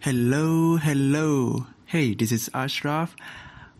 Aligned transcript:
Hello, 0.00 0.76
hello. 0.76 1.66
Hey, 1.86 2.14
this 2.14 2.30
is 2.30 2.48
Ashraf. 2.54 3.16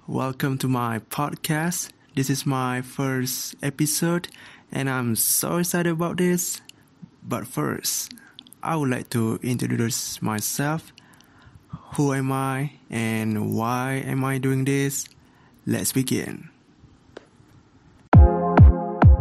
Welcome 0.09 0.59
to 0.59 0.67
my 0.67 0.99
podcast. 0.99 1.91
This 2.17 2.29
is 2.29 2.45
my 2.45 2.83
first 2.83 3.55
episode, 3.63 4.27
and 4.73 4.91
I'm 4.91 5.15
so 5.15 5.59
excited 5.59 5.93
about 5.93 6.17
this. 6.17 6.61
But 7.23 7.47
first, 7.47 8.13
I 8.65 8.75
would 8.75 8.91
like 8.91 9.11
to 9.11 9.39
introduce 9.45 10.21
myself. 10.21 10.93
Who 11.95 12.13
am 12.13 12.33
I, 12.33 12.73
and 12.91 13.55
why 13.55 14.03
am 14.05 14.25
I 14.25 14.39
doing 14.39 14.65
this? 14.65 15.07
Let's 15.67 15.93
begin. 15.93 16.51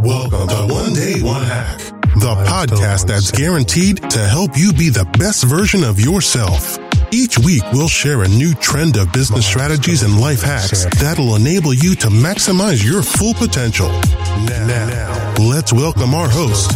Welcome 0.01 0.47
to 0.49 0.65
One 0.73 0.93
Day 0.93 1.21
One 1.21 1.43
Hack, 1.45 1.77
the 2.17 2.33
podcast 2.49 3.05
that's 3.05 3.29
guaranteed 3.29 3.97
to 4.09 4.19
help 4.19 4.57
you 4.57 4.73
be 4.73 4.89
the 4.89 5.05
best 5.19 5.43
version 5.43 5.83
of 5.83 5.99
yourself. 5.99 6.79
Each 7.11 7.39
week, 7.39 7.63
we'll 7.71 7.87
share 7.87 8.23
a 8.23 8.27
new 8.27 8.53
trend 8.55 8.97
of 8.97 9.13
business 9.13 9.45
strategies 9.45 10.03
and 10.03 10.19
life 10.19 10.41
hacks 10.41 10.83
that'll 10.99 11.35
enable 11.35 11.73
you 11.73 11.95
to 11.95 12.07
maximize 12.07 12.83
your 12.83 13.01
full 13.01 13.33
potential. 13.33 13.87
Now, 13.87 14.67
now 14.67 15.33
let's 15.39 15.71
welcome 15.71 16.13
our 16.13 16.27
host, 16.27 16.71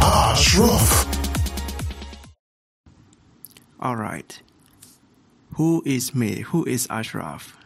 Ashraf. 0.00 1.04
Alright. 3.82 4.40
Who 5.56 5.82
is 5.84 6.14
me? 6.14 6.40
Who 6.40 6.64
is 6.64 6.86
Ashraf? 6.88 7.56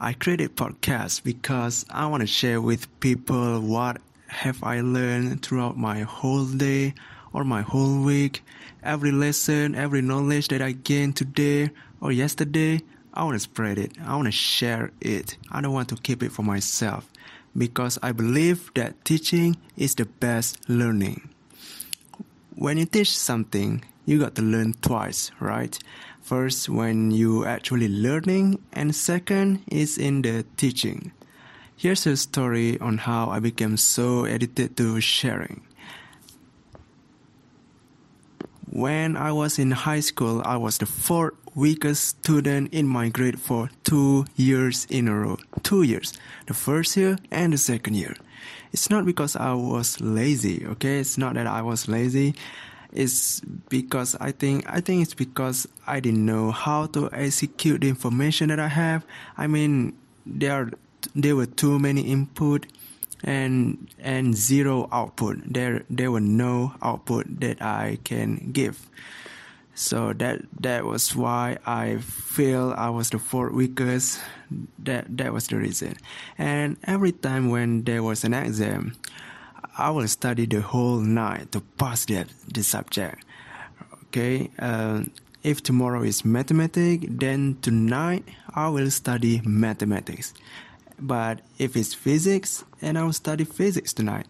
I 0.00 0.14
created 0.14 0.56
podcast 0.56 1.24
because 1.24 1.84
I 1.90 2.06
want 2.06 2.22
to 2.22 2.26
share 2.26 2.58
with 2.58 2.88
people 3.00 3.60
what 3.60 3.98
have 4.28 4.62
I 4.62 4.80
learned 4.80 5.42
throughout 5.42 5.76
my 5.76 6.00
whole 6.00 6.46
day 6.46 6.94
or 7.32 7.44
my 7.44 7.62
whole 7.62 8.02
week. 8.02 8.42
Every 8.82 9.12
lesson, 9.12 9.74
every 9.74 10.02
knowledge 10.02 10.48
that 10.48 10.62
I 10.62 10.72
gained 10.72 11.16
today 11.16 11.70
or 12.00 12.12
yesterday, 12.12 12.82
I 13.12 13.24
want 13.24 13.34
to 13.34 13.40
spread 13.40 13.78
it. 13.78 13.92
I 14.04 14.14
want 14.14 14.26
to 14.26 14.32
share 14.32 14.92
it. 15.00 15.36
I 15.50 15.60
don't 15.60 15.72
want 15.72 15.88
to 15.90 15.96
keep 15.96 16.22
it 16.22 16.32
for 16.32 16.42
myself 16.42 17.10
because 17.56 17.98
I 18.02 18.12
believe 18.12 18.70
that 18.74 19.04
teaching 19.04 19.56
is 19.76 19.94
the 19.94 20.06
best 20.06 20.68
learning. 20.68 21.28
When 22.54 22.78
you 22.78 22.86
teach 22.86 23.16
something, 23.16 23.84
you 24.06 24.18
got 24.18 24.34
to 24.36 24.42
learn 24.42 24.74
twice, 24.74 25.30
right? 25.40 25.78
First, 26.20 26.68
when 26.68 27.10
you 27.10 27.44
actually 27.44 27.88
learning, 27.88 28.62
and 28.72 28.94
second 28.94 29.64
is 29.70 29.98
in 29.98 30.22
the 30.22 30.44
teaching. 30.56 31.12
Here's 31.76 32.06
a 32.06 32.16
story 32.16 32.78
on 32.78 32.98
how 32.98 33.30
I 33.30 33.40
became 33.40 33.76
so 33.76 34.26
addicted 34.26 34.76
to 34.76 35.00
sharing. 35.00 35.62
When 38.72 39.16
I 39.16 39.32
was 39.32 39.58
in 39.58 39.72
high 39.72 39.98
school, 39.98 40.42
I 40.44 40.56
was 40.56 40.78
the 40.78 40.86
fourth 40.86 41.34
weakest 41.56 42.22
student 42.22 42.72
in 42.72 42.86
my 42.86 43.08
grade 43.08 43.40
for 43.40 43.68
two 43.82 44.26
years 44.36 44.86
in 44.88 45.08
a 45.08 45.14
row. 45.14 45.38
Two 45.64 45.82
years. 45.82 46.12
The 46.46 46.54
first 46.54 46.96
year 46.96 47.18
and 47.32 47.52
the 47.52 47.58
second 47.58 47.94
year. 47.96 48.14
It's 48.72 48.88
not 48.88 49.04
because 49.04 49.34
I 49.34 49.54
was 49.54 50.00
lazy, 50.00 50.64
okay? 50.66 51.00
It's 51.00 51.18
not 51.18 51.34
that 51.34 51.48
I 51.48 51.62
was 51.62 51.88
lazy. 51.88 52.36
It's 52.92 53.40
because 53.68 54.14
I 54.20 54.30
think 54.30 54.64
I 54.70 54.80
think 54.80 55.02
it's 55.02 55.14
because 55.14 55.66
I 55.88 55.98
didn't 55.98 56.24
know 56.24 56.52
how 56.52 56.86
to 56.94 57.10
execute 57.12 57.80
the 57.80 57.88
information 57.88 58.50
that 58.50 58.60
I 58.60 58.68
have. 58.68 59.04
I 59.36 59.48
mean, 59.48 59.98
there 60.24 60.70
there 61.16 61.34
were 61.34 61.46
too 61.46 61.80
many 61.80 62.02
input 62.02 62.66
and 63.24 63.88
and 63.98 64.34
zero 64.34 64.88
output. 64.92 65.38
There 65.44 65.84
there 65.90 66.10
were 66.10 66.20
no 66.20 66.74
output 66.82 67.40
that 67.40 67.62
I 67.62 67.98
can 68.04 68.50
give. 68.52 68.88
So 69.74 70.12
that 70.14 70.42
that 70.60 70.84
was 70.84 71.16
why 71.16 71.58
I 71.64 71.98
feel 71.98 72.74
I 72.76 72.90
was 72.90 73.10
the 73.10 73.18
fourth 73.18 73.52
weakest. 73.52 74.20
That 74.78 75.16
that 75.16 75.32
was 75.32 75.46
the 75.48 75.56
reason. 75.56 75.96
And 76.36 76.76
every 76.84 77.12
time 77.12 77.48
when 77.48 77.84
there 77.84 78.02
was 78.02 78.24
an 78.24 78.34
exam, 78.34 78.96
I 79.78 79.90
will 79.90 80.08
study 80.08 80.46
the 80.46 80.60
whole 80.60 80.98
night 80.98 81.52
to 81.52 81.60
pass 81.78 82.04
that 82.06 82.28
the 82.52 82.62
subject. 82.62 83.24
Okay. 84.08 84.50
Uh, 84.58 85.04
if 85.42 85.62
tomorrow 85.62 86.02
is 86.02 86.24
mathematics, 86.24 87.06
then 87.08 87.56
tonight 87.62 88.28
I 88.54 88.68
will 88.68 88.90
study 88.90 89.40
mathematics. 89.44 90.34
But 91.00 91.40
if 91.58 91.76
it's 91.76 91.94
physics, 91.94 92.64
and 92.82 92.98
I 92.98 93.02
will 93.02 93.12
study 93.12 93.44
physics 93.44 93.92
tonight. 93.92 94.26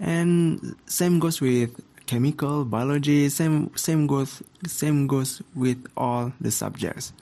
And 0.00 0.76
same 0.86 1.18
goes 1.18 1.40
with 1.40 1.80
chemical, 2.06 2.64
biology. 2.64 3.28
Same 3.28 3.70
same 3.76 4.06
goes 4.06 4.42
same 4.66 5.06
goes 5.06 5.42
with 5.54 5.86
all 5.96 6.32
the 6.40 6.50
subjects. 6.50 7.12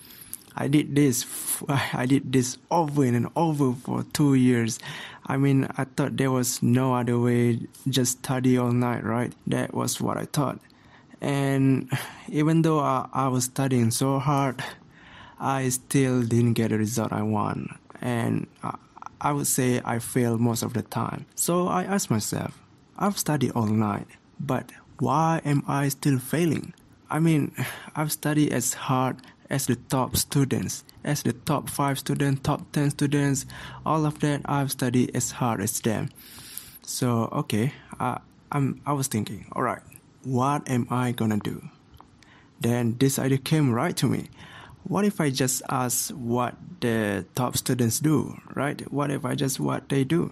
I 0.57 0.69
did 0.69 0.95
this. 0.95 1.27
I 1.69 2.07
did 2.07 2.33
this 2.33 2.57
over 2.71 3.05
and 3.05 3.29
over 3.37 3.75
for 3.75 4.05
two 4.15 4.35
years. 4.35 4.79
I 5.27 5.37
mean, 5.37 5.69
I 5.77 5.85
thought 5.85 6.17
there 6.17 6.31
was 6.31 6.63
no 6.63 6.95
other 6.95 7.19
way. 7.19 7.61
Just 7.89 8.25
study 8.25 8.57
all 8.57 8.73
night, 8.73 9.05
right? 9.05 9.33
That 9.47 9.75
was 9.75 10.01
what 10.01 10.17
I 10.17 10.25
thought. 10.25 10.61
And 11.21 11.91
even 12.29 12.63
though 12.63 12.81
I, 12.81 13.09
I 13.13 13.29
was 13.29 13.45
studying 13.45 13.91
so 13.91 14.19
hard, 14.19 14.63
I 15.39 15.69
still 15.69 16.23
didn't 16.23 16.55
get 16.55 16.71
the 16.71 16.79
result 16.79 17.13
I 17.13 17.23
want. 17.23 17.69
And 18.01 18.47
I, 18.63 18.77
I 19.21 19.33
would 19.33 19.47
say 19.47 19.81
I 19.85 19.99
fail 19.99 20.39
most 20.39 20.63
of 20.63 20.75
the 20.75 20.83
time. 20.83 21.27
So 21.35 21.69
I 21.69 21.85
ask 21.85 22.11
myself, 22.11 22.61
I've 22.99 23.19
studied 23.19 23.53
all 23.53 23.67
night, 23.67 24.07
but 24.41 24.73
why 24.99 25.41
am 25.45 25.63
I 25.67 25.89
still 25.89 26.19
failing? 26.19 26.73
I 27.11 27.19
mean, 27.21 27.53
I've 27.97 28.13
studied 28.13 28.53
as 28.53 28.75
hard 28.75 29.17
as 29.49 29.67
the 29.67 29.77
top 29.77 30.17
students, 30.17 30.85
as 31.05 31.23
the 31.23 31.33
top 31.33 31.71
5 31.71 31.99
students, 31.99 32.43
top 32.43 32.73
10 32.73 32.91
students, 32.91 33.47
all 33.85 34.07
of 34.07 34.19
that 34.21 34.43
I've 34.45 34.73
studied 34.73 35.15
as 35.15 35.31
hard 35.31 35.61
as 35.61 35.81
them. 35.81 36.11
So, 36.83 37.29
okay, 37.33 37.73
I, 37.99 38.21
I'm, 38.51 38.81
I 38.87 38.93
was 38.93 39.07
thinking, 39.07 39.47
all 39.53 39.63
right, 39.63 39.83
what 40.25 40.69
am 40.69 40.87
I 40.91 41.13
gonna 41.13 41.39
do? 41.39 41.63
Then 42.61 42.97
this 42.99 43.19
idea 43.19 43.39
came 43.39 43.73
right 43.73 43.97
to 43.99 44.07
me. 44.07 44.29
What 44.89 45.05
if 45.05 45.21
I 45.21 45.31
just 45.31 45.63
ask 45.69 46.11
what 46.11 46.55
the 46.79 47.27
top 47.35 47.57
students 47.57 47.99
do, 47.99 48.41
right? 48.55 48.81
What 48.93 49.11
if 49.11 49.25
I 49.25 49.35
just 49.35 49.59
what 49.59 49.89
they 49.89 50.05
do? 50.05 50.31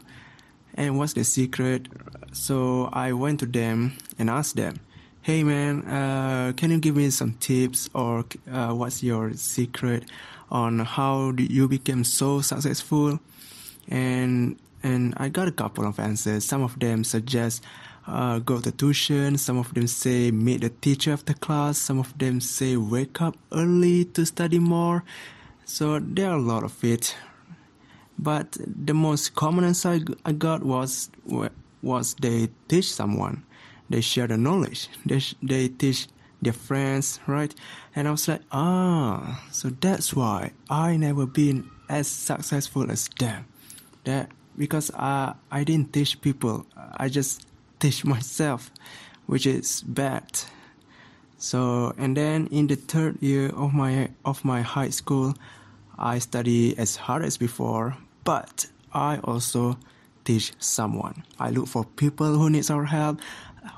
And 0.75 0.97
what's 0.97 1.15
the 1.15 1.25
secret? 1.25 1.89
So 2.31 2.89
I 2.93 3.13
went 3.13 3.41
to 3.41 3.47
them 3.47 3.97
and 4.17 4.31
asked 4.31 4.55
them, 4.55 4.79
hey 5.23 5.43
man, 5.43 5.83
uh, 5.87 6.53
can 6.57 6.71
you 6.71 6.79
give 6.79 6.95
me 6.95 7.11
some 7.11 7.33
tips 7.41 7.91
or 7.95 8.27
uh, 8.49 8.73
what's 8.73 9.03
your 9.03 9.33
secret 9.35 10.05
on 10.53 10.79
how 10.79 11.33
you 11.37 11.67
became 11.67 12.05
so 12.05 12.41
successful? 12.41 13.19
And 13.89 14.57
and 14.85 15.15
I 15.17 15.31
got 15.31 15.49
a 15.49 15.53
couple 15.53 15.85
of 15.85 15.99
answers. 15.99 16.45
Some 16.45 16.63
of 16.63 16.79
them 16.79 17.03
suggest 17.03 17.65
uh, 18.07 18.39
go 18.39 18.61
to 18.61 18.71
tuition. 18.71 19.39
Some 19.39 19.59
of 19.59 19.73
them 19.75 19.87
say 19.87 20.31
meet 20.31 20.61
the 20.61 20.71
teacher 20.71 21.17
the 21.17 21.35
class. 21.35 21.79
Some 21.79 21.99
of 21.99 22.17
them 22.19 22.41
say 22.41 22.77
wake 22.77 23.21
up 23.21 23.37
early 23.53 24.05
to 24.07 24.27
study 24.27 24.59
more. 24.59 25.05
So 25.65 25.99
there 25.99 26.31
are 26.31 26.39
a 26.39 26.43
lot 26.43 26.63
of 26.63 26.83
it. 26.85 27.17
But 28.19 28.57
the 28.61 28.95
most 28.95 29.35
common 29.35 29.65
answer 29.65 30.01
I 30.25 30.33
got 30.33 30.63
was 30.63 31.11
was 31.83 32.15
they 32.15 32.49
teach 32.69 32.93
someone 32.93 33.45
they 33.91 34.01
share 34.01 34.27
the 34.27 34.37
knowledge. 34.37 34.89
They 35.05 35.21
they 35.43 35.69
teach 35.69 36.09
their 36.43 36.53
friends, 36.53 37.21
right? 37.27 37.55
And 37.95 38.09
I 38.09 38.11
was 38.11 38.29
like, 38.29 38.43
ah, 38.53 39.43
so 39.53 39.71
that's 39.71 40.15
why 40.15 40.53
I 40.69 40.97
never 40.97 41.27
been 41.27 41.71
as 41.89 42.09
successful 42.09 42.91
as 42.91 43.09
them. 43.19 43.47
That 44.05 44.31
because 44.57 44.91
I 44.95 45.35
I 45.51 45.65
didn't 45.65 45.93
teach 45.93 46.21
people. 46.21 46.67
I 46.77 47.09
just 47.09 47.47
myself, 48.05 48.71
which 49.27 49.47
is 49.47 49.83
bad. 49.83 50.25
So 51.39 51.95
and 51.99 52.17
then 52.17 52.49
in 52.51 52.67
the 52.67 52.77
third 52.77 53.21
year 53.21 53.51
of 53.51 53.75
my 53.75 54.09
of 54.25 54.45
my 54.45 54.63
high 54.63 54.91
school, 54.91 55.35
I 55.99 56.19
study 56.19 56.77
as 56.79 56.97
hard 56.97 57.25
as 57.25 57.37
before, 57.37 57.97
but 58.25 58.67
I 58.93 59.19
also 59.25 59.77
teach 60.25 60.53
someone. 60.59 61.23
I 61.39 61.51
look 61.51 61.69
for 61.69 61.85
people 61.85 62.39
who 62.39 62.49
needs 62.49 62.71
our 62.71 62.85
help 62.85 63.21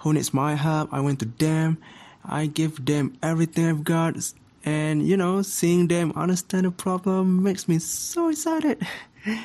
who 0.00 0.12
needs 0.12 0.34
my 0.34 0.54
help. 0.54 0.92
I 0.92 1.00
went 1.00 1.20
to 1.20 1.26
them. 1.26 1.78
I 2.24 2.46
give 2.46 2.84
them 2.84 3.16
everything 3.22 3.66
I've 3.66 3.84
got. 3.84 4.16
And, 4.64 5.06
you 5.06 5.16
know, 5.16 5.42
seeing 5.42 5.88
them 5.88 6.12
understand 6.16 6.66
the 6.66 6.70
problem 6.70 7.42
makes 7.42 7.68
me 7.68 7.78
so 7.78 8.28
excited. 8.28 8.84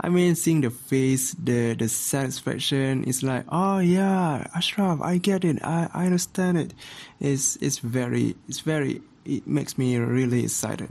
I 0.00 0.08
mean, 0.08 0.34
seeing 0.34 0.60
the 0.60 0.70
face, 0.70 1.32
the, 1.34 1.74
the 1.74 1.88
satisfaction, 1.88 3.04
it's 3.06 3.22
like, 3.22 3.44
oh 3.48 3.78
yeah, 3.78 4.46
Ashraf, 4.54 5.00
I 5.00 5.18
get 5.18 5.44
it. 5.44 5.62
I, 5.64 5.88
I 5.94 6.06
understand 6.06 6.58
it. 6.58 6.74
It's, 7.20 7.56
it's 7.56 7.78
very, 7.78 8.34
it's 8.48 8.60
very, 8.60 9.02
it 9.24 9.46
makes 9.46 9.78
me 9.78 9.96
really 9.96 10.44
excited. 10.44 10.90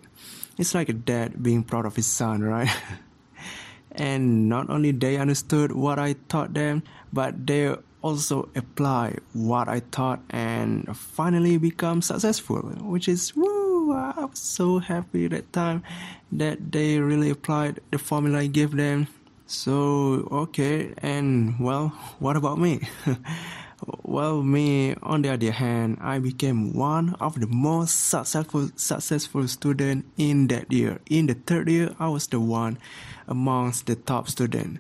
It's 0.57 0.73
like 0.73 0.89
a 0.89 0.94
dad 0.94 1.44
being 1.44 1.63
proud 1.63 1.85
of 1.85 1.95
his 1.95 2.07
son, 2.07 2.44
right? 2.44 2.69
and 3.91 4.47
not 4.50 4.69
only 4.69 4.91
they 4.91 5.17
understood 5.17 5.71
what 5.73 6.00
I 6.00 6.13
taught 6.29 6.53
them, 6.53 6.83
but 7.11 7.45
they 7.45 7.75
also 8.01 8.50
apply 8.55 9.17
what 9.33 9.67
I 9.67 9.79
taught 9.91 10.21
and 10.29 10.95
finally 10.95 11.57
become 11.57 12.01
successful, 12.01 12.61
which 12.61 13.07
is 13.07 13.35
woo. 13.35 13.52
I 13.91 14.25
was 14.25 14.39
so 14.39 14.80
happy 14.80 15.27
that 15.27 15.51
time 15.51 15.83
that 16.31 16.71
they 16.71 17.00
really 17.00 17.30
applied 17.30 17.80
the 17.91 17.97
formula 17.97 18.39
I 18.39 18.47
gave 18.47 18.75
them. 18.75 19.07
So, 19.45 20.27
okay, 20.31 20.94
and 20.97 21.59
well, 21.59 21.89
what 22.19 22.35
about 22.35 22.59
me? 22.59 22.88
well, 24.03 24.41
me, 24.41 24.95
on 25.03 25.21
the 25.21 25.33
other 25.33 25.51
hand, 25.51 25.97
I 26.01 26.19
became 26.19 26.74
one 26.74 27.15
of 27.19 27.39
the 27.39 27.47
most 27.47 28.09
successful 28.09 28.69
successful 28.75 29.47
student 29.47 30.06
in 30.18 30.47
that 30.47 30.71
year. 30.71 31.00
In 31.09 31.27
the 31.27 31.36
third 31.36 31.69
year, 31.69 31.95
I 32.00 32.07
was 32.09 32.27
the 32.27 32.39
one 32.39 32.77
amongst 33.27 33.88
the 33.88 33.95
top 33.95 34.29
student. 34.29 34.79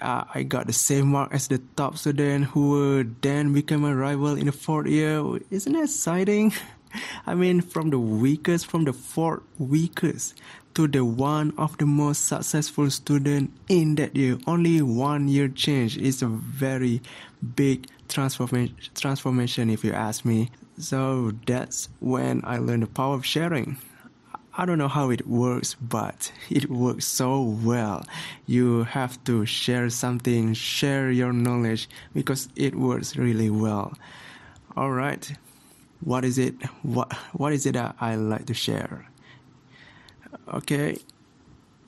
Uh, 0.00 0.24
I 0.34 0.42
got 0.44 0.66
the 0.66 0.72
same 0.72 1.08
mark 1.12 1.32
as 1.32 1.48
the 1.48 1.60
top 1.76 1.98
student 1.98 2.56
who 2.56 3.04
then 3.20 3.52
became 3.52 3.84
a 3.84 3.94
rival 3.94 4.32
in 4.34 4.46
the 4.46 4.52
fourth 4.52 4.88
year. 4.88 5.20
Isn't 5.50 5.74
that 5.74 5.84
exciting? 5.84 6.52
I 7.26 7.34
mean, 7.34 7.60
from 7.60 7.90
the 7.90 7.98
weakest, 7.98 8.66
from 8.66 8.84
the 8.84 8.92
fourth 8.92 9.42
weakest 9.58 10.34
to 10.74 10.86
the 10.86 11.04
one 11.04 11.52
of 11.58 11.76
the 11.78 11.86
most 11.86 12.26
successful 12.26 12.90
student 12.90 13.52
in 13.68 13.96
that 13.96 14.14
year. 14.14 14.38
Only 14.46 14.82
one 14.82 15.28
year 15.28 15.48
change 15.48 15.96
is 15.98 16.22
a 16.22 16.26
very 16.28 17.02
big 17.56 17.86
transformation, 18.08 18.76
transformation 18.94 19.70
if 19.70 19.84
you 19.84 19.92
ask 19.92 20.24
me. 20.24 20.50
So 20.78 21.32
that's 21.46 21.88
when 22.00 22.42
I 22.44 22.58
learned 22.58 22.84
the 22.84 22.86
power 22.86 23.14
of 23.14 23.26
sharing. 23.26 23.76
I 24.56 24.66
don't 24.66 24.78
know 24.78 24.88
how 24.88 25.10
it 25.10 25.26
works, 25.26 25.74
but 25.74 26.32
it 26.50 26.70
works 26.70 27.06
so 27.06 27.42
well. 27.42 28.04
You 28.46 28.84
have 28.84 29.22
to 29.24 29.46
share 29.46 29.90
something, 29.90 30.54
share 30.54 31.10
your 31.10 31.32
knowledge 31.32 31.88
because 32.14 32.48
it 32.56 32.74
works 32.74 33.16
really 33.16 33.50
well. 33.50 33.94
All 34.76 34.92
right. 34.92 35.30
What 36.02 36.24
is 36.24 36.38
it? 36.38 36.54
What 36.82 37.12
what 37.32 37.52
is 37.52 37.66
it 37.66 37.72
that 37.72 37.96
I 38.00 38.14
like 38.14 38.46
to 38.46 38.54
share? 38.54 39.06
Okay. 40.52 40.98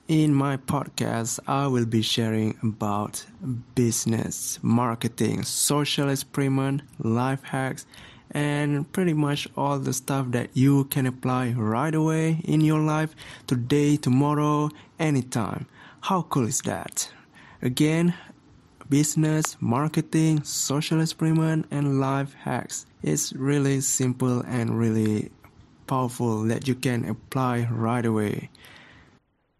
In 0.07 0.33
my 0.33 0.57
podcast, 0.57 1.39
I 1.47 1.67
will 1.67 1.85
be 1.85 2.01
sharing 2.01 2.57
about 2.61 3.25
business, 3.73 4.59
marketing, 4.61 5.43
social 5.43 6.09
experiment, 6.09 6.81
life 6.99 7.41
hacks, 7.43 7.85
and 8.31 8.91
pretty 8.91 9.13
much 9.13 9.47
all 9.55 9.79
the 9.79 9.93
stuff 9.93 10.31
that 10.31 10.49
you 10.53 10.83
can 10.85 11.07
apply 11.07 11.51
right 11.51 11.95
away 11.95 12.41
in 12.43 12.61
your 12.61 12.81
life, 12.81 13.15
today, 13.47 13.95
tomorrow, 13.95 14.69
anytime. 14.99 15.67
How 16.01 16.23
cool 16.23 16.47
is 16.47 16.61
that? 16.61 17.09
Again, 17.61 18.13
business, 18.89 19.57
marketing, 19.59 20.43
social 20.43 21.01
experiment, 21.01 21.65
and 21.71 21.99
life 21.99 22.33
hacks. 22.33 22.85
It's 23.01 23.33
really 23.33 23.81
simple 23.81 24.41
and 24.41 24.77
really 24.77 25.31
powerful 25.87 26.43
that 26.43 26.67
you 26.67 26.75
can 26.75 27.05
apply 27.05 27.67
right 27.69 28.05
away 28.05 28.49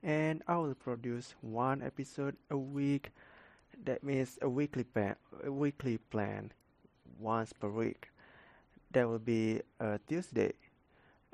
and 0.03 0.43
I 0.47 0.57
will 0.57 0.75
produce 0.75 1.33
one 1.41 1.81
episode 1.81 2.35
a 2.51 2.57
week. 2.57 3.11
That 3.85 4.03
means 4.03 4.37
a 4.41 4.49
weekly 4.49 4.83
plan, 4.83 5.15
a 5.43 5.51
weekly 5.51 5.97
plan, 5.97 6.51
once 7.19 7.53
per 7.53 7.69
week. 7.69 8.09
That 8.91 9.07
will 9.07 9.19
be 9.19 9.61
a 9.79 9.99
Tuesday, 10.07 10.53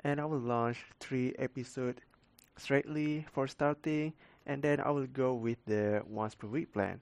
and 0.04 0.20
I 0.20 0.24
will 0.24 0.38
launch 0.38 0.78
three 1.00 1.34
episodes 1.38 2.00
straightly 2.56 3.26
for 3.32 3.48
starting, 3.48 4.12
and 4.46 4.62
then 4.62 4.80
I 4.80 4.90
will 4.90 5.06
go 5.06 5.34
with 5.34 5.58
the 5.66 6.02
once 6.06 6.34
per 6.34 6.46
week 6.46 6.72
plan. 6.72 7.00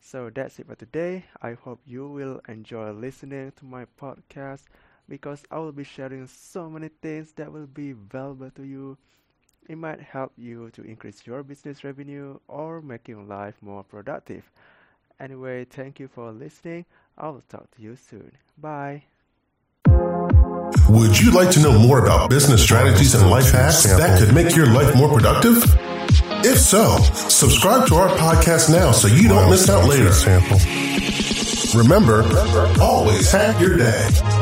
So 0.00 0.30
that's 0.30 0.58
it 0.58 0.66
for 0.66 0.74
today. 0.74 1.24
I 1.42 1.52
hope 1.52 1.80
you 1.86 2.08
will 2.08 2.40
enjoy 2.48 2.90
listening 2.92 3.52
to 3.56 3.64
my 3.64 3.86
podcast 4.00 4.62
because 5.08 5.44
I 5.50 5.58
will 5.58 5.72
be 5.72 5.84
sharing 5.84 6.26
so 6.26 6.68
many 6.70 6.88
things 7.02 7.32
that 7.32 7.52
will 7.52 7.66
be 7.66 7.92
valuable 7.92 8.50
to 8.50 8.64
you 8.64 8.96
it 9.70 9.78
might 9.78 10.00
help 10.00 10.32
you 10.36 10.70
to 10.70 10.82
increase 10.82 11.24
your 11.24 11.44
business 11.44 11.84
revenue 11.84 12.40
or 12.48 12.82
making 12.82 13.28
life 13.28 13.54
more 13.60 13.84
productive. 13.84 14.50
Anyway, 15.20 15.64
thank 15.64 16.00
you 16.00 16.08
for 16.08 16.32
listening. 16.32 16.84
I 17.16 17.28
will 17.28 17.44
talk 17.48 17.70
to 17.76 17.82
you 17.82 17.94
soon. 17.94 18.32
Bye. 18.58 19.04
Would 20.88 21.20
you 21.20 21.30
like 21.30 21.52
to 21.52 21.60
know 21.60 21.78
more 21.78 22.04
about 22.04 22.30
business 22.30 22.64
strategies 22.64 23.14
and 23.14 23.30
life 23.30 23.52
hacks 23.52 23.84
that 23.84 24.18
could 24.18 24.34
make 24.34 24.56
your 24.56 24.66
life 24.66 24.96
more 24.96 25.08
productive? 25.08 25.62
If 26.42 26.58
so, 26.58 26.96
subscribe 27.28 27.86
to 27.88 27.96
our 27.96 28.08
podcast 28.16 28.70
now 28.70 28.92
so 28.92 29.08
you 29.08 29.28
don't 29.28 29.50
miss 29.50 29.68
out 29.68 29.86
later. 29.86 30.10
Remember, 31.76 32.22
always 32.80 33.30
hack 33.30 33.60
your 33.60 33.76
day. 33.76 34.39